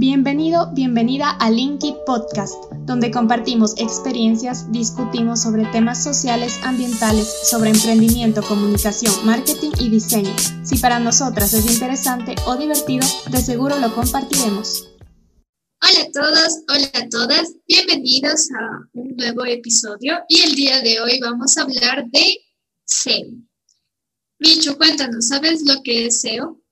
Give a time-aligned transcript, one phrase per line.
[0.00, 2.54] Bienvenido, bienvenida a Linky Podcast,
[2.86, 10.32] donde compartimos experiencias, discutimos sobre temas sociales, ambientales, sobre emprendimiento, comunicación, marketing y diseño.
[10.62, 14.88] Si para nosotras es interesante o divertido, de seguro lo compartiremos.
[15.82, 21.00] Hola a todos, hola a todas, bienvenidos a un nuevo episodio y el día de
[21.00, 22.38] hoy vamos a hablar de
[22.84, 23.30] SEO.
[24.38, 26.62] Micho, cuéntanos, ¿sabes lo que es SEO?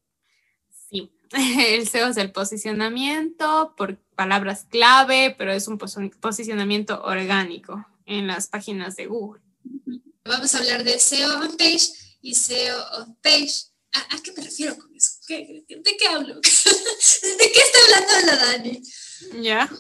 [1.32, 8.48] El SEO es el posicionamiento por palabras clave, pero es un posicionamiento orgánico en las
[8.48, 9.43] páginas de Google.
[10.25, 13.53] Vamos a hablar de SEO on page y SEO off page.
[13.93, 15.12] ¿A, qué me refiero con eso?
[15.29, 16.34] ¿De qué hablo?
[16.40, 16.40] ¿De
[17.53, 18.82] qué está hablando la Dani?
[19.40, 19.70] Ya.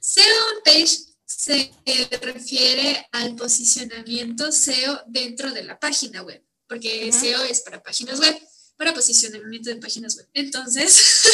[0.00, 1.70] SEO on page se
[2.22, 8.36] refiere al posicionamiento SEO dentro de la página web, porque SEO es para páginas web
[8.76, 10.28] para posicionamiento de páginas web.
[10.34, 11.28] Entonces,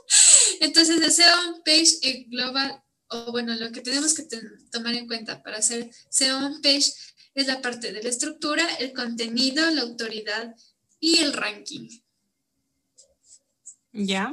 [0.60, 4.26] entonces el SEO page engloba, o bueno, lo que tenemos que
[4.70, 6.92] tomar en cuenta para hacer SEO page
[7.34, 10.54] es la parte de la estructura, el contenido, la autoridad
[11.00, 11.88] y el ranking.
[13.92, 14.32] Ya.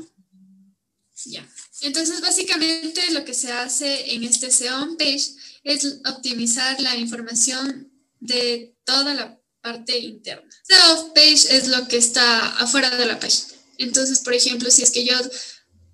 [1.25, 1.48] Ya.
[1.81, 8.75] Entonces, básicamente lo que se hace en este SEO page es optimizar la información de
[8.84, 10.50] toda la parte interna.
[10.64, 13.54] Self page es lo que está afuera de la página.
[13.78, 15.16] Entonces, por ejemplo, si es que yo,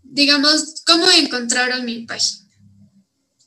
[0.04, 2.48] digamos, ¿cómo encontraron mi página?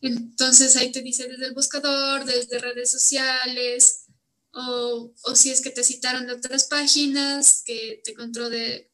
[0.01, 4.05] Entonces ahí te dice desde el buscador, desde redes sociales,
[4.53, 8.91] o, o si es que te citaron de otras páginas, que te encontró de,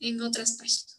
[0.00, 0.96] en otras páginas.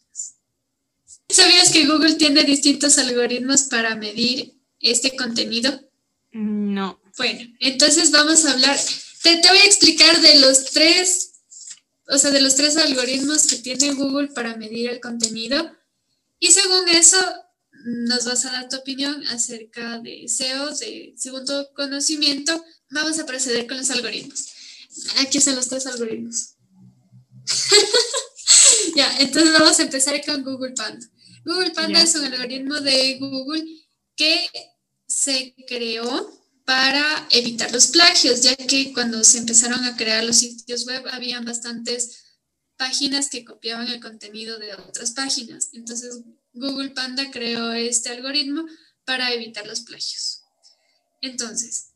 [1.30, 5.88] ¿Sabías que Google tiene distintos algoritmos para medir este contenido?
[6.32, 7.00] No.
[7.16, 8.78] Bueno, entonces vamos a hablar
[9.22, 11.32] te, voy a explicar de los tres,
[12.08, 15.70] o sea, de los tres algoritmos que tiene Google para medir el contenido.
[16.38, 17.18] Y según eso,
[17.84, 22.64] nos vas a dar tu opinión acerca de SEO, de segundo conocimiento.
[22.90, 24.48] Vamos a proceder con los algoritmos.
[25.18, 26.54] Aquí están los tres algoritmos.
[28.96, 31.06] ya, entonces vamos a empezar con Google Panda.
[31.44, 33.64] Google Panda es un algoritmo de Google
[34.16, 34.48] que
[35.06, 36.30] se creó
[36.68, 41.46] para evitar los plagios, ya que cuando se empezaron a crear los sitios web habían
[41.46, 42.24] bastantes
[42.76, 45.70] páginas que copiaban el contenido de otras páginas.
[45.72, 46.20] Entonces
[46.52, 48.66] Google Panda creó este algoritmo
[49.06, 50.42] para evitar los plagios.
[51.22, 51.92] Entonces,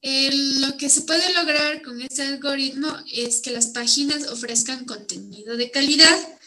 [0.00, 5.72] lo que se puede lograr con este algoritmo es que las páginas ofrezcan contenido de
[5.72, 6.38] calidad,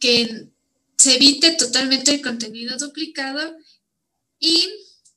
[0.00, 0.48] que
[0.98, 3.56] se evite totalmente el contenido duplicado
[4.40, 4.68] y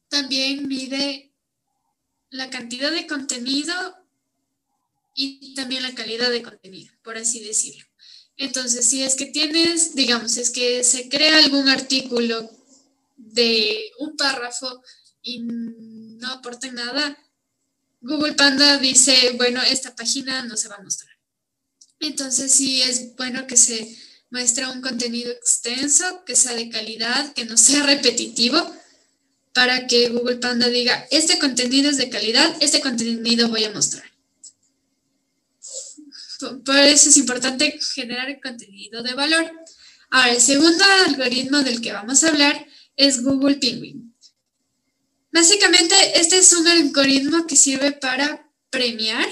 [0.09, 1.32] también mide
[2.33, 3.73] la cantidad de contenido
[5.13, 7.85] y también la calidad de contenido, por así decirlo.
[8.37, 12.49] Entonces, si es que tienes, digamos, es que se crea algún artículo
[13.17, 14.81] de un párrafo
[15.21, 17.15] y no aporta nada,
[18.01, 21.13] Google Panda dice, bueno, esta página no se va a mostrar.
[21.99, 23.95] Entonces, sí es bueno que se
[24.31, 28.59] muestre un contenido extenso, que sea de calidad, que no sea repetitivo
[29.53, 34.03] para que Google Panda diga, este contenido es de calidad, este contenido voy a mostrar.
[36.65, 39.49] Por eso es importante generar contenido de valor.
[40.09, 44.13] Ahora, el segundo algoritmo del que vamos a hablar es Google Penguin.
[45.31, 49.27] Básicamente, este es un algoritmo que sirve para premiar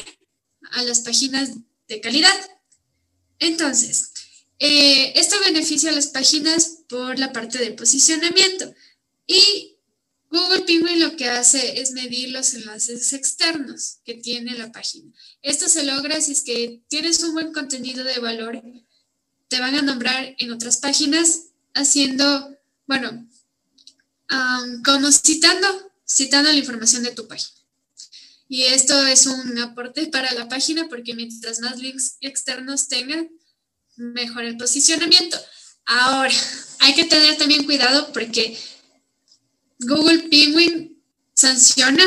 [0.71, 1.51] a las páginas
[1.87, 2.33] de calidad.
[3.39, 4.11] Entonces,
[4.59, 8.73] eh, esto beneficia a las páginas por la parte de posicionamiento
[9.27, 9.70] y
[10.31, 15.11] Google Penguin lo que hace es medir los enlaces externos que tiene la página.
[15.41, 18.61] Esto se logra si es que tienes un buen contenido de valor,
[19.49, 23.27] te van a nombrar en otras páginas haciendo, bueno,
[24.85, 25.67] como citando,
[26.07, 27.59] citando la información de tu página.
[28.47, 33.29] Y esto es un aporte para la página porque mientras más links externos tengan,
[33.97, 35.37] mejor el posicionamiento.
[35.85, 36.33] Ahora,
[36.79, 38.57] hay que tener también cuidado porque
[39.81, 41.01] Google Penguin
[41.33, 42.03] sanciona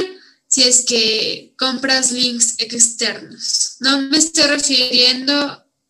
[0.47, 3.77] si es que compras links externos.
[3.81, 5.35] No me estoy refiriendo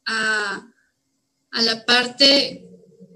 [0.06, 0.70] a,
[1.52, 2.66] la parte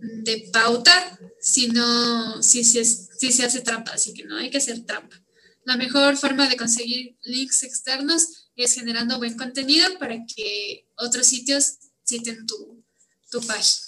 [0.00, 4.84] de pauta, sino si, si, si se hace trampa, así que no hay que hacer
[4.84, 5.20] trampa.
[5.64, 11.78] La mejor forma de conseguir links externos es generando buen contenido para que otros sitios
[12.06, 12.84] citen tu,
[13.30, 13.86] tu página.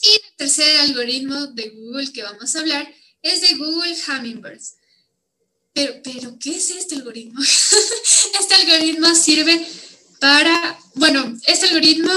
[0.00, 2.88] Y el tercer algoritmo de Google que vamos a hablar
[3.22, 4.74] es de Google Hummingbirds.
[5.72, 7.40] Pero, pero, ¿qué es este algoritmo?
[8.40, 9.66] este algoritmo sirve
[10.20, 12.12] para, bueno, este algoritmo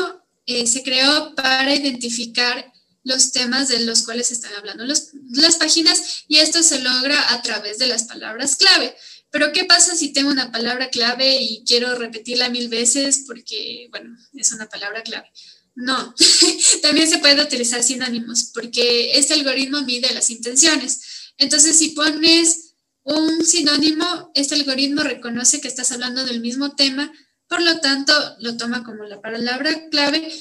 [0.45, 2.71] eh, se creó para identificar
[3.03, 7.77] los temas de los cuales están hablando las páginas y esto se logra a través
[7.79, 8.95] de las palabras clave.
[9.31, 14.15] Pero ¿qué pasa si tengo una palabra clave y quiero repetirla mil veces porque, bueno,
[14.33, 15.31] es una palabra clave?
[15.75, 16.13] No,
[16.81, 21.33] también se puede utilizar sinónimos porque este algoritmo mide las intenciones.
[21.37, 27.11] Entonces, si pones un sinónimo, este algoritmo reconoce que estás hablando del mismo tema,
[27.47, 30.31] por lo tanto, lo toma como la palabra clave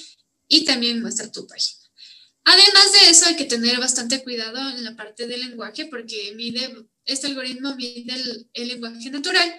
[0.47, 1.81] y también muestra tu página.
[2.45, 6.87] Además de eso, hay que tener bastante cuidado en la parte del lenguaje porque mide,
[7.05, 8.15] este algoritmo mide
[8.55, 9.55] el, lenguaje natural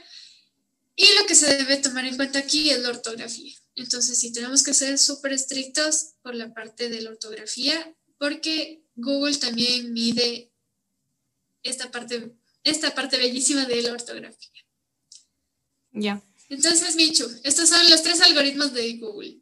[0.95, 3.55] y lo que se debe tomar en cuenta aquí es la ortografía.
[3.81, 9.35] Entonces, sí tenemos que ser súper estrictos por la parte de la ortografía porque Google
[9.37, 10.51] también mide
[11.63, 14.51] esta parte, esta parte bellísima de la ortografía.
[15.91, 16.21] Ya.
[16.49, 19.39] Entonces, Michu, estos son los tres algoritmos de Google.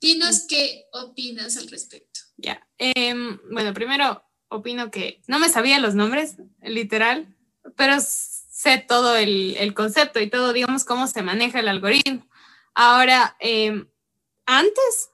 [0.00, 2.20] Dinos qué opinas al respecto.
[2.36, 2.66] Ya.
[2.78, 7.34] Em, bueno, primero opino que no me sabía los nombres, literal,
[7.76, 12.26] pero sé todo el, concepto y todo, digamos, cómo se maneja el algoritmo.
[12.76, 13.88] Ahora, em,
[14.46, 15.10] antes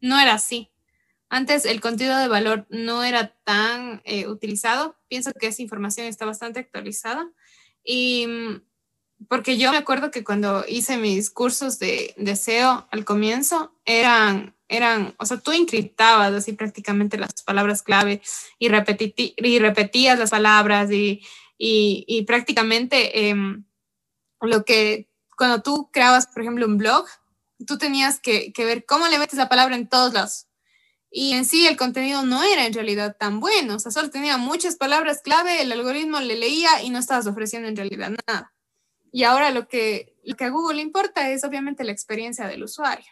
[0.00, 0.70] no era así.
[1.28, 4.96] Antes el contenido de valor no era tan eh, utilizado.
[5.08, 7.28] Pienso que esa información está bastante actualizada.
[7.82, 8.62] Y mm,
[9.28, 14.56] porque yo me acuerdo que cuando hice mis cursos de, de SEO al comienzo, eran
[14.68, 18.20] eran, o sea, tú encriptabas así prácticamente las palabras clave
[18.58, 21.22] y, y repetías las palabras y,
[21.58, 23.64] y, prácticamente em,
[24.40, 27.06] lo que, cuando tú creabas, por ejemplo, un blog,
[27.66, 30.46] tú tenías que, que, ver cómo le metes la palabra en todos lados.
[31.10, 34.36] Y en sí el contenido no era en realidad tan bueno, o sea, solo tenía
[34.36, 38.52] muchas palabras clave, el algoritmo le leía y no estabas ofreciendo en realidad nada.
[39.12, 42.64] Y ahora lo que, lo que a Google le importa es obviamente la experiencia del
[42.64, 43.06] usuario.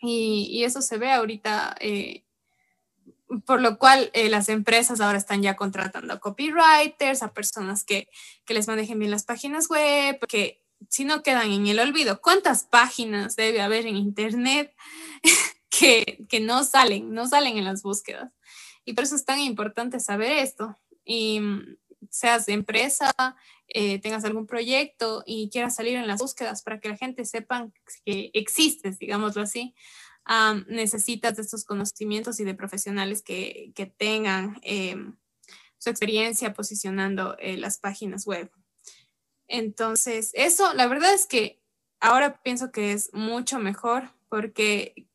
[0.00, 2.24] Y, eso se ve ahorita, eh,
[3.46, 8.08] por lo cual eh, las empresas ahora están ya contratando a copywriters, a personas que,
[8.44, 12.64] que les manejen bien las páginas web, que si no quedan en el olvido, ¿cuántas
[12.64, 14.74] páginas debe haber en Internet
[15.70, 18.32] que, que no salen, no salen en las búsquedas?
[18.84, 20.78] Y por eso es tan importante saber esto.
[21.04, 21.76] Y mm,
[22.10, 23.12] seas de empresa,
[23.68, 27.68] eh, tengas algún proyecto y quieras salir en las búsquedas para que la gente sepa
[28.04, 29.74] que existes, digámoslo así,
[30.68, 35.16] necesitas de estos conocimientos y de profesionales que, que tengan em,
[35.78, 38.50] su experiencia posicionando eh, las páginas web.
[39.48, 41.60] Entonces, eso, la verdad es que
[42.00, 45.08] ahora pienso que es mucho mejor porque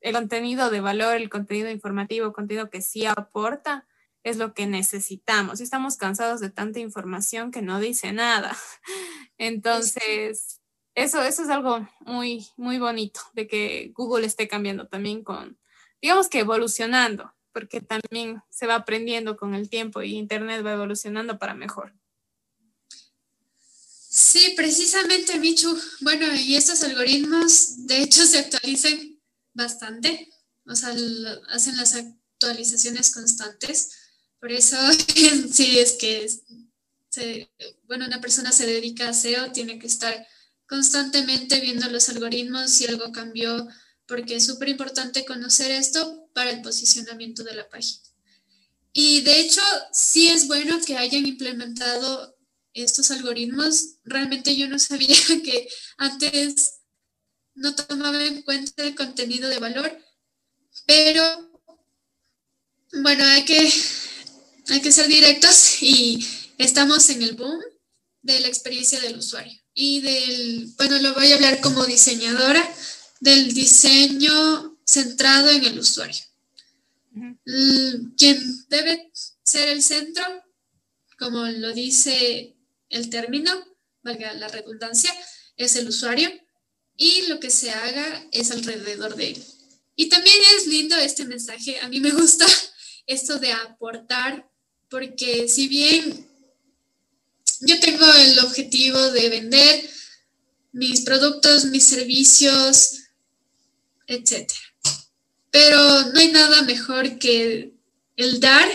[0.00, 3.86] el contenido de valor, el contenido informativo, el contenido que sí aporta,
[4.22, 5.60] es lo que necesitamos.
[5.60, 8.56] Estamos cansados de tanta información que no dice nada.
[9.38, 10.60] Entonces,
[10.94, 15.58] eso, eso es algo muy, muy bonito de que Google esté cambiando también con,
[16.00, 21.38] digamos que evolucionando, porque también se va aprendiendo con el tiempo y Internet va evolucionando
[21.38, 21.92] para mejor.
[24.16, 25.76] Sí, precisamente, Michu.
[26.00, 29.20] Bueno, y estos algoritmos, de hecho, se actualizan
[29.54, 30.30] bastante,
[30.66, 30.94] o sea,
[31.48, 33.90] hacen las actualizaciones constantes.
[34.38, 34.76] Por eso,
[35.52, 36.30] sí, es que,
[37.88, 40.24] bueno, una persona se dedica a SEO, tiene que estar
[40.68, 43.66] constantemente viendo los algoritmos, si algo cambió,
[44.06, 48.00] porque es súper importante conocer esto para el posicionamiento de la página.
[48.92, 49.60] Y de hecho,
[49.92, 52.33] sí es bueno que hayan implementado
[52.74, 53.96] estos algoritmos.
[54.04, 56.74] Realmente yo no sabía que antes
[57.54, 59.96] no tomaba en cuenta el contenido de valor,
[60.86, 61.22] pero
[63.02, 63.72] bueno, hay que
[64.68, 66.26] hay que ser directos y
[66.58, 67.60] estamos en el boom
[68.22, 72.66] de la experiencia del usuario y del, bueno, lo voy a hablar como diseñadora,
[73.20, 76.22] del diseño centrado en el usuario.
[78.16, 79.10] Quien debe
[79.42, 80.24] ser el centro,
[81.18, 82.53] como lo dice
[82.94, 83.50] el término,
[84.02, 85.12] valga la redundancia,
[85.56, 86.30] es el usuario
[86.96, 89.44] y lo que se haga es alrededor de él.
[89.96, 92.46] Y también es lindo este mensaje, a mí me gusta
[93.06, 94.48] esto de aportar
[94.88, 96.28] porque si bien
[97.60, 99.90] yo tengo el objetivo de vender
[100.72, 103.00] mis productos, mis servicios,
[104.06, 104.50] etc.
[105.50, 107.74] Pero no hay nada mejor que
[108.16, 108.68] el dar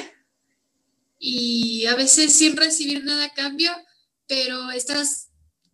[1.19, 3.71] y a veces sin recibir nada a cambio,
[4.29, 5.31] pero estás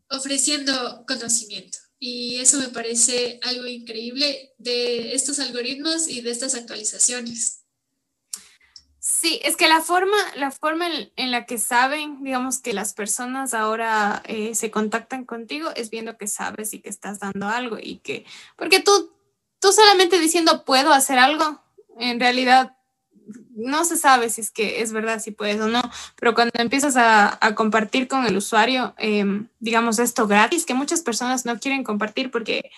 [0.09, 1.77] ofreciendo conocimiento.
[1.99, 7.65] Y eso me parece algo increíble de estos algoritmos y de estas actualizaciones.
[8.99, 13.53] Sí, es que la forma, la forma en, la que saben, digamos, que las personas
[13.53, 17.99] ahora eh, se contactan contigo es viendo que sabes y que estás dando algo y
[17.99, 19.13] que, porque tú,
[19.59, 21.61] tú solamente diciendo puedo hacer algo,
[21.99, 22.74] en realidad
[23.55, 25.81] no se sabe si es que es verdad, si puedes o no,
[26.19, 31.45] pero cuando empiezas a, compartir con el usuario, em, digamos, esto gratis, que muchas personas
[31.45, 32.71] no quieren compartir porque,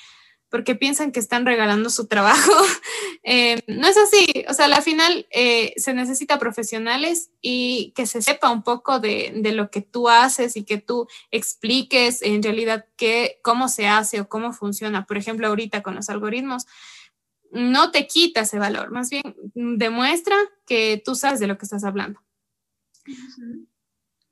[0.49, 2.51] porque piensan que están regalando su trabajo,
[3.23, 4.45] em, no es así.
[4.47, 9.33] O sea, al final eh, se necesita profesionales y que se sepa un poco de,
[9.35, 14.21] de, lo que tú haces y que tú expliques en realidad qué, cómo se hace
[14.21, 15.05] o cómo funciona.
[15.05, 16.67] Por ejemplo, ahorita con los algoritmos
[17.51, 20.35] no te quita ese valor, más bien demuestra
[20.65, 22.21] que tú sabes de lo que estás hablando.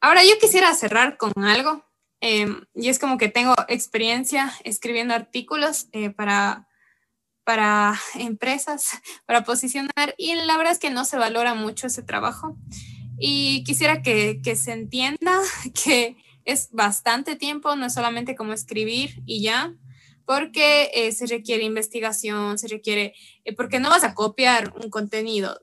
[0.02, 1.84] Ahora yo quisiera cerrar con algo,
[2.22, 6.68] em, y es como que tengo experiencia escribiendo artículos eh, para,
[7.44, 8.92] para empresas,
[9.26, 12.58] para posicionar, y la verdad es que no se valora mucho ese trabajo.
[13.18, 15.40] Y quisiera que, que se entienda
[15.84, 19.74] que es bastante tiempo, no es solamente como escribir y ya,
[20.26, 23.14] porque eh, se requiere investigación, se requiere,
[23.44, 25.60] eh, porque no vas a copiar un contenido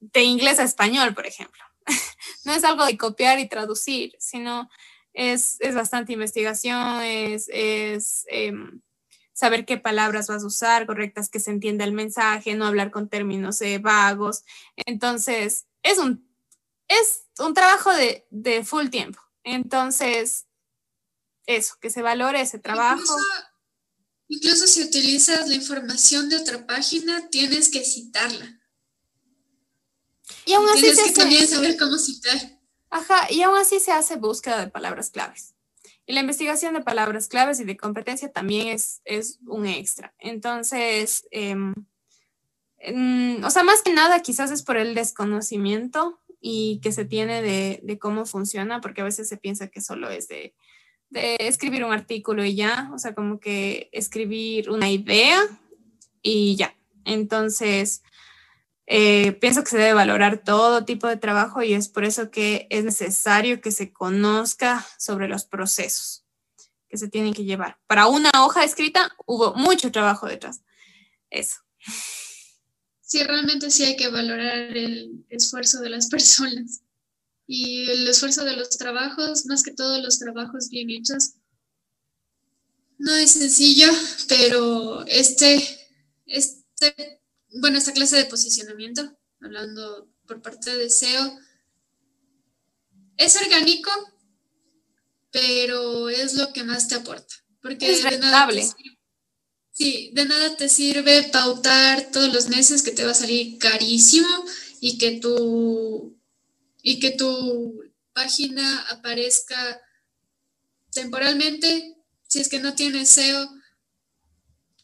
[0.00, 1.62] de inglés a español, por ejemplo.
[2.44, 4.68] no es algo de copiar y traducir, sino
[5.12, 8.80] es, es bastante investigación, es, es em,
[9.32, 13.08] saber qué palabras vas a usar correctas, que se entienda el mensaje, no hablar con
[13.08, 14.44] términos eh, vagos.
[14.76, 16.28] Entonces, es un,
[16.88, 19.20] es un trabajo de, de full tiempo.
[19.44, 20.46] Entonces,
[21.46, 23.00] eso, que se valore ese trabajo.
[23.00, 23.16] Incluso
[24.28, 28.60] si utilizas la información de otra página, tienes que citarla.
[30.44, 32.36] Y aún así tienes que también saber cómo citar.
[32.90, 35.54] Ajá, y aún así se hace búsqueda de palabras claves.
[36.06, 40.14] Y la investigación de palabras claves y de competencia también es, es un extra.
[40.18, 41.74] Entonces, em,
[43.42, 47.80] o sea, más que nada quizás es por el desconocimiento y que se tiene de,
[47.82, 50.54] de cómo funciona, porque a veces se piensa que solo es de,
[51.10, 55.40] de escribir un artículo y ya, o sea, como que escribir una idea
[56.22, 56.74] y ya.
[57.04, 58.02] Entonces,
[58.86, 62.66] eh, pienso que se debe valorar todo tipo de trabajo y es por eso que
[62.70, 66.24] es necesario que se conozca sobre los procesos
[66.88, 67.78] que se tienen que llevar.
[67.86, 70.62] Para una hoja escrita hubo mucho trabajo detrás.
[71.30, 71.60] Eso.
[73.00, 76.82] Sí, realmente sí hay que valorar el esfuerzo de las personas
[77.46, 81.34] y el esfuerzo de los trabajos, más que todos los trabajos bien hechos.
[82.98, 83.88] No es sencillo,
[84.28, 85.62] pero este,
[86.26, 87.20] este,
[87.60, 91.38] bueno, esta clase de posicionamiento, hablando por parte de SEO,
[93.16, 93.90] es orgánico,
[95.30, 97.34] pero es lo que más te aporta.
[97.60, 98.66] Porque es rentable.
[99.72, 104.28] sí, de nada te sirve pautar todos los meses que te va a salir carísimo
[104.80, 106.15] y que tu
[106.88, 109.82] y que tu página aparezca
[110.92, 111.96] temporalmente,
[112.28, 113.50] si es que no tiene SEO,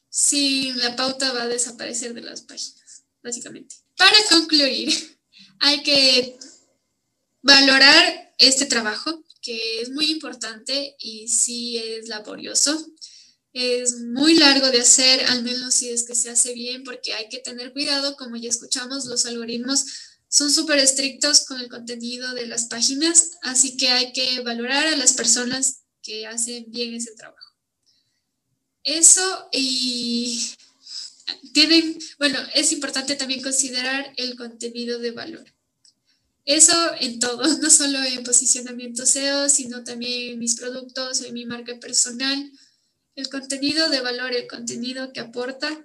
[0.09, 3.77] sin la pauta va a desaparecer de las páginas, básicamente.
[3.97, 4.93] Para concluir,
[5.61, 6.37] hay que
[7.41, 12.85] valorar este trabajo, que es muy importante y sí es laborioso.
[13.53, 17.29] Es muy largo de hacer, al menos si es que se hace bien, porque hay
[17.29, 19.85] que tener cuidado, como ya escuchamos, los algoritmos
[20.33, 24.97] son súper estrictos con el contenido de las páginas, así que hay que valorar a
[24.97, 27.55] las personas que hacen bien ese trabajo.
[28.83, 30.43] Eso y
[31.53, 35.45] tienen, bueno, es importante también considerar el contenido de valor.
[36.47, 41.45] Eso en todo, no solo en posicionamiento SEO, sino también en mis productos, en mi
[41.45, 42.51] marca personal.
[43.17, 45.85] El contenido de valor, el contenido que aporta,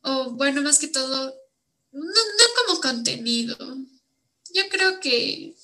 [0.00, 1.43] o bueno, más que todo,
[1.94, 3.56] no, no como contenido.
[4.52, 5.54] Yo creo que,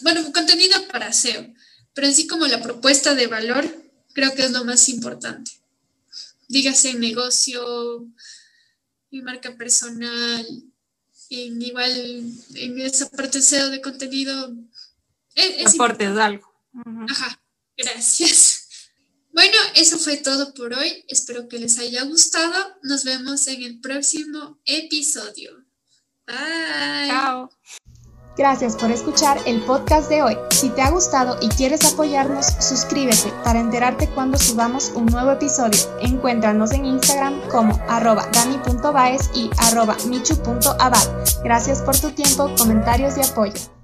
[0.00, 1.52] bueno, contenido para SEO,
[1.94, 3.64] pero en sí como la propuesta de valor,
[4.14, 5.50] creo que es lo más importante.
[6.48, 8.06] Dígase en negocio,
[9.10, 10.46] mi marca personal,
[11.30, 11.92] en igual
[12.54, 14.54] en esa parte SEO de contenido.
[15.34, 16.52] Es, Aportes algo.
[17.08, 17.40] Ajá,
[17.76, 18.57] gracias.
[19.78, 21.04] Eso fue todo por hoy.
[21.06, 22.52] Espero que les haya gustado.
[22.82, 25.52] Nos vemos en el próximo episodio.
[26.26, 27.06] Bye.
[27.06, 27.48] Chao.
[28.36, 30.36] Gracias por escuchar el podcast de hoy.
[30.50, 35.78] Si te ha gustado y quieres apoyarnos, suscríbete para enterarte cuando subamos un nuevo episodio.
[36.00, 41.24] Encuéntranos en Instagram como arroba dani.baez y arroba michu.abad.
[41.44, 43.77] Gracias por tu tiempo, comentarios y apoyo.